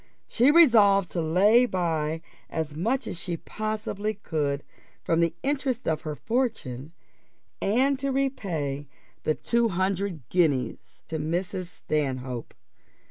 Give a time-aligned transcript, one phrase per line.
[0.27, 4.63] She resolved to lay by as much as she possibly could,
[5.03, 6.91] from the interest of her fortune,
[7.61, 8.87] and to repay
[9.21, 11.65] the two hundred guineas to Mrs.
[11.67, 12.55] Stanhope.